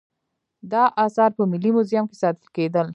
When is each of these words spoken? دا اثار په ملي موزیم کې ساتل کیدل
دا 0.71 0.83
اثار 1.05 1.29
په 1.37 1.43
ملي 1.51 1.71
موزیم 1.75 2.05
کې 2.09 2.15
ساتل 2.21 2.47
کیدل 2.55 2.87